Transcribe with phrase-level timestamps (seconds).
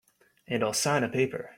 [0.47, 1.49] And I'll sign a paper.